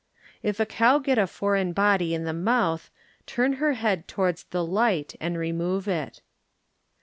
If 0.41 0.59
a 0.59 0.65
cow 0.65 0.97
get 0.97 1.19
a 1.19 1.27
foreign 1.27 1.73
body 1.73 2.15
in 2.15 2.23
the 2.23 2.33
mouth 2.33 2.89
turn 3.27 3.53
her 3.61 3.73
head 3.73 4.07
towards 4.07 4.45
the 4.45 4.65
light 4.65 5.13
and 5.21 5.37
remove 5.37 5.87
it. 5.87 6.23